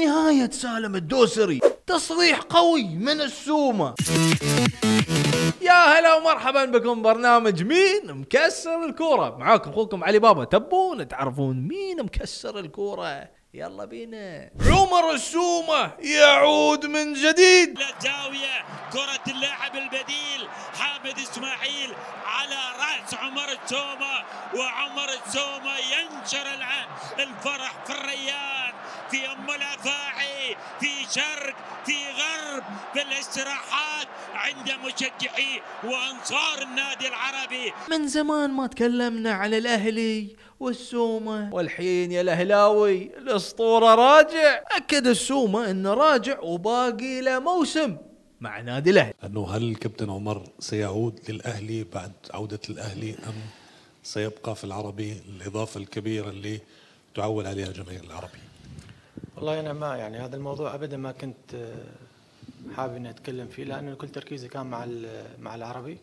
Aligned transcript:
ونهاية 0.00 0.50
سالم 0.50 0.96
الدوسري. 0.96 1.60
تصريح 1.86 2.38
قوي 2.38 2.84
من 2.84 3.20
السومة. 3.20 3.94
يا 5.60 5.72
هلا 5.72 6.14
ومرحبا 6.14 6.64
بكم 6.64 7.02
برنامج 7.02 7.62
مين 7.62 8.02
مكسر 8.06 8.84
الكورة. 8.84 9.36
معاكم 9.36 9.70
أخوكم 9.70 10.04
علي 10.04 10.18
بابا 10.18 10.44
تبون 10.44 11.08
تعرفون 11.08 11.68
مين 11.68 12.02
مكسر 12.02 12.58
الكورة؟ 12.58 13.28
يلا 13.54 13.84
بينا. 13.84 14.50
عمر 14.66 15.12
السومة 15.14 15.92
يعود 15.98 16.86
من 16.86 17.14
جديد. 17.14 17.78
زاوية 18.02 18.56
كرة 18.92 19.32
وعمر 24.90 25.08
السومة 25.26 25.76
ينشر 25.76 26.46
الفرح 27.18 27.84
في 27.86 27.92
الريان 27.92 28.72
في 29.10 29.26
أم 29.26 29.50
الأفاعي 29.50 30.56
في 30.80 31.12
شرق 31.14 31.54
في 31.86 31.92
غرب 31.92 32.64
في 32.92 33.02
الاستراحات 33.02 34.06
عند 34.34 34.70
مشجعي 34.86 35.62
وأنصار 35.84 36.62
النادي 36.62 37.08
العربي. 37.08 37.72
من 37.90 38.08
زمان 38.08 38.50
ما 38.50 38.66
تكلمنا 38.66 39.32
على 39.32 39.58
الأهلي 39.58 40.36
والسومة 40.60 41.54
والحين 41.54 42.12
يا 42.12 42.20
الأهلاوي 42.20 43.18
الأسطورة 43.18 43.94
راجع. 43.94 44.62
أكد 44.76 45.06
السومة 45.06 45.70
انه 45.70 45.94
راجع 45.94 46.40
وباقي 46.40 47.20
له 47.20 47.38
موسم 47.38 47.96
مع 48.40 48.60
نادي 48.60 48.90
الأهلي. 48.90 49.14
أنه 49.24 49.56
هل 49.56 49.62
الكابتن 49.62 50.10
عمر 50.10 50.42
سيعود 50.58 51.20
للأهلي 51.28 51.84
بعد 51.84 52.12
عودة 52.34 52.60
الأهلي 52.70 53.10
أم 53.10 53.34
سيبقى 54.02 54.56
في 54.56 54.64
العربي 54.64 55.12
الإضافة 55.28 55.80
الكبيرة 55.80 56.30
اللي 56.30 56.60
تعول 57.14 57.46
عليها 57.46 57.66
الجماهير 57.68 58.04
العربيه 58.04 58.38
والله 59.36 59.60
أنا 59.60 59.72
ما 59.72 59.96
يعني 59.96 60.18
هذا 60.18 60.36
الموضوع 60.36 60.74
ابدا 60.74 60.96
ما 60.96 61.12
كنت 61.12 61.54
آه، 61.54 61.74
حابب 62.76 62.94
إني 62.96 63.10
أتكلم 63.10 63.46
فيه 63.48 63.64
لأنه 63.64 63.94
كل 63.94 64.08
تركيزي 64.08 64.48
كان 64.48 64.66
مع 64.66 64.84
ال- 64.84 65.24
مع 65.40 65.54
العربي 65.54 65.98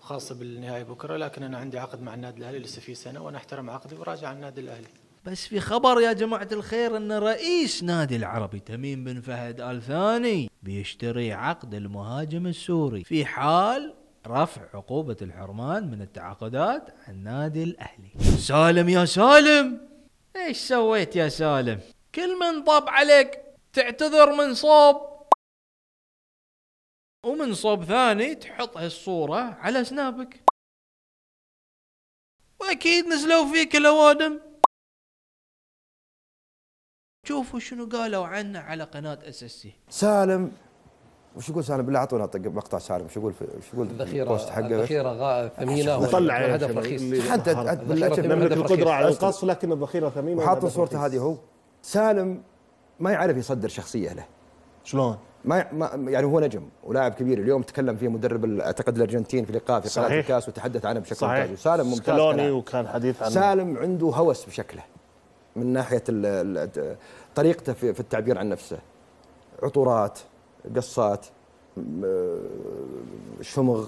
وخاصة 0.00 0.34
بالنهائي 0.34 0.84
بكرة 0.84 1.16
لكن 1.16 1.42
أنا 1.42 1.58
عندي 1.58 1.78
عقد 1.78 2.02
مع 2.02 2.14
النادي 2.14 2.38
الأهلي 2.38 2.58
لسه 2.58 2.80
في 2.80 2.94
سنة 2.94 3.22
وأنا 3.22 3.36
أحترم 3.36 3.70
عقدي 3.70 3.94
وراجع 3.94 4.28
على 4.28 4.36
النادي 4.36 4.60
الأهلي. 4.60 4.86
بس 5.24 5.46
في 5.46 5.60
خبر 5.60 6.00
يا 6.00 6.12
جماعة 6.12 6.48
الخير 6.52 6.96
إن 6.96 7.12
رئيس 7.12 7.82
نادي 7.82 8.16
العربي 8.16 8.60
تميم 8.60 9.04
بن 9.04 9.20
فهد 9.20 9.60
آل 9.60 9.82
ثاني 9.82 10.50
بيشتري 10.62 11.32
عقد 11.32 11.74
المهاجم 11.74 12.46
السوري 12.46 13.04
في 13.04 13.24
حال 13.24 13.94
رفع 14.26 14.62
عقوبة 14.74 15.16
الحرمان 15.22 15.90
من 15.90 16.02
التعاقدات 16.02 16.90
عن 17.08 17.22
نادي 17.22 17.62
الأهلي. 17.62 18.10
سالم 18.38 18.88
يا 18.88 19.04
سالم! 19.04 19.88
إيش 20.36 20.58
سويت 20.58 21.16
يا 21.16 21.28
سالم؟ 21.28 21.80
كل 22.14 22.38
من 22.38 22.64
طب 22.64 22.88
عليك 22.88 23.42
تعتذر 23.72 24.32
من 24.32 24.54
صوب. 24.54 25.12
ومن 27.26 27.54
صوب 27.54 27.84
ثاني 27.84 28.34
تحط 28.34 28.76
هالصورة 28.76 29.40
على 29.40 29.84
سنابك. 29.84 30.42
وأكيد 32.60 33.06
نزلوا 33.06 33.52
فيك 33.52 33.76
الاوادم 33.76 34.40
شوفوا 37.28 37.60
شنو 37.60 37.86
قالوا 37.86 38.26
عنه 38.26 38.58
على 38.58 38.84
قناة 38.84 39.18
SS 39.28 39.68
سالم 39.88 40.56
وش 41.36 41.48
يقول 41.48 41.64
سالم 41.64 41.82
بالله 41.82 41.98
أعطونا 41.98 42.26
طق 42.26 42.40
مقطع 42.40 42.78
سالم 42.78 43.04
وش 43.04 43.16
يقول 43.16 43.32
في 43.32 43.44
وش 43.44 43.74
يقول 43.74 43.86
في 43.86 43.92
الذخيرة 43.92 44.22
البوست 44.24 44.48
حقه 44.48 44.66
الذخيرة 44.66 45.12
غا- 45.12 45.60
ثمينة 45.60 46.06
طلع 46.06 46.40
يا 46.40 46.56
هدف 46.56 46.76
رخيص 46.78 47.28
حتى. 47.30 47.54
نملك 47.54 48.52
رخيص. 48.58 48.86
على 48.86 49.08
القص 49.08 49.44
لكن 49.44 49.72
الذخيرة 49.72 50.08
ثمينة 50.08 50.42
وحاط 50.42 50.66
صورته. 50.66 51.06
هذه 51.06 51.18
هو 51.18 51.36
سالم 51.82 52.42
ما 53.00 53.10
يعرف 53.12 53.36
يصدر 53.36 53.68
شخصية 53.68 54.12
له 54.12 54.24
شلون؟ 54.84 55.16
ما, 55.44 55.72
ما 55.72 55.90
يعني 56.10 56.26
هو 56.26 56.40
نجم 56.40 56.62
ولاعب 56.84 57.12
كبير 57.14 57.38
اليوم 57.38 57.62
تكلم 57.62 57.96
فيه 57.96 58.08
مدرب 58.08 58.44
ال- 58.44 58.60
أعتقد 58.62 58.96
الأرجنتين 58.96 59.44
في 59.44 59.52
لقاء 59.52 59.80
في 59.80 60.00
قناة. 60.00 60.18
الكاس 60.20 60.48
وتحدث 60.48 60.86
عنه 60.86 61.00
بشكل 61.00 61.16
صحيح 61.16 61.38
ممتاز 61.38 61.52
وسالم 61.52 61.86
ممتاز 61.86 61.98
سكالوني. 62.02 62.50
وكان 62.50 62.88
حديث 62.88 63.22
عن 63.22 63.30
سالم 63.30 63.76
عنده 63.78 64.06
هوس 64.06 64.44
بشكله 64.44 64.82
من 65.56 65.66
ناحية 65.66 66.02
ال- 66.08 66.66
ال- 66.76 66.96
طريقته 67.34 67.72
في, 67.72 67.94
في 67.94 68.00
التعبير 68.00 68.38
عن 68.38 68.48
نفسه 68.48 68.78
عطورات 69.62 70.18
قصات 70.76 71.26
آه، 72.04 72.38
شمغ 73.40 73.86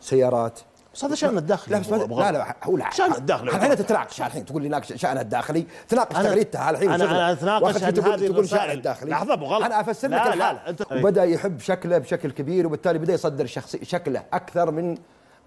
سيارات 0.00 0.60
بس 0.94 1.04
هذا 1.04 1.14
شأن 1.14 1.38
الداخلي 1.38 1.74
لا 1.74 1.80
بس. 1.80 1.88
لا 1.90 2.32
لا 2.32 2.56
هو 2.64 2.76
لا 2.76 2.90
شأن 2.90 3.12
الداخلي. 3.12 3.50
الحين 3.50 3.76
تتناقش 3.76 4.20
الحين 4.22 4.44
تقول 4.44 4.62
لي 4.62 4.68
ناقش 4.68 4.92
شأنها 4.92 5.22
الداخلي 5.22 5.66
تناقش 5.88 6.16
أنا- 6.16 6.22
تغريدتها 6.22 6.70
الحين 6.70 6.90
أتناقش 6.90 7.62
وآخر 7.62 7.78
شيء 7.78 7.86
عن 7.86 7.94
تقول 7.94 8.12
هذه 8.12 8.26
تقول 8.26 8.38
المسائل. 8.38 8.70
الداخلي 8.78 9.10
لحظة 9.10 9.32
أبو 9.32 9.44
غلط. 9.44 9.64
أنا 9.64 9.80
أفسر 9.80 10.08
لا، 10.08 10.16
لك 10.16 10.22
لا، 10.26 10.34
الحال 10.34 10.56
لا، 10.56 10.72
أنت- 10.76 10.92
وبدا 10.92 11.24
يحب 11.24 11.60
شكله 11.60 11.98
بشكل 11.98 12.30
كبير 12.30 12.66
وبالتالي 12.66 12.98
بدأ 12.98 13.12
يصدر 13.14 13.46
شخصي 13.46 13.84
شكله 13.84 14.22
أكثر 14.32 14.70
من 14.70 14.98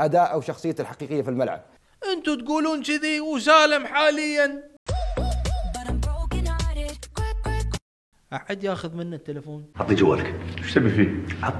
أداء 0.01 0.33
أو 0.33 0.41
شخصيته 0.41 0.81
الحقيقية 0.81 1.21
في 1.21 1.29
الملعب 1.29 1.61
أنتوا 2.13 2.35
تقولون 2.35 2.83
كذي 2.83 3.21
وسالم 3.21 3.85
حاليا 3.85 4.68
أحد 8.33 8.63
ياخذ 8.63 8.95
منه 8.95 9.15
التليفون 9.15 9.65
عطني 9.75 9.95
جوالك. 9.95 10.35
إيش 10.57 10.73
تبي 10.73 10.89
فيه؟ 10.89 11.35
عط 11.45 11.53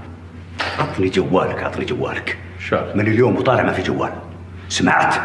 عطني 0.79 1.09
جوالك 1.09 1.63
عطني 1.63 1.85
جوالك. 1.85 2.37
شاف 2.69 2.95
من 2.95 3.07
اليوم 3.07 3.37
وطالع 3.37 3.63
ما 3.63 3.73
في 3.73 3.81
جوال. 3.81 4.21
سمعت؟ 4.69 5.15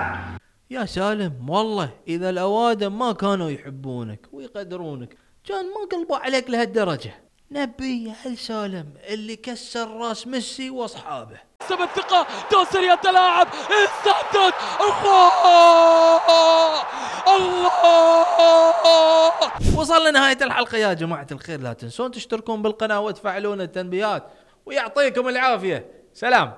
يا 0.70 0.84
سالم 0.84 1.50
والله 1.50 1.90
إذا 2.08 2.30
الأوادم 2.30 2.98
ما 2.98 3.12
كانوا 3.12 3.50
يحبونك 3.50 4.26
ويقدرونك 4.32 5.16
كان 5.44 5.64
ما 5.64 5.88
قلبوا 5.92 6.16
عليك 6.16 6.50
لهالدرجة. 6.50 7.14
نبي 7.50 8.12
هل 8.24 8.38
سالم 8.38 8.94
اللي 9.08 9.36
كسر 9.36 9.96
راس 9.96 10.26
ميسي 10.26 10.70
وأصحابه. 10.70 11.36
حسب 11.62 11.80
الثقة 11.80 12.26
دوسر 12.52 12.82
يتلاعب 12.82 13.46
السدد 13.46 14.54
الله! 14.80 16.20
الله! 17.36 17.83
وصلنا 19.76 20.10
نهاية 20.10 20.38
الحلقة. 20.42 20.78
يا 20.78 20.92
جماعة 20.92 21.26
الخير 21.32 21.60
لا 21.60 21.72
تنسون 21.72 22.10
تشتركون 22.10 22.62
بالقناة 22.62 23.00
وتفعلون 23.00 23.60
التنبيهات 23.60 24.24
ويعطيكم 24.66 25.28
العافية. 25.28 25.86
سلام. 26.14 26.54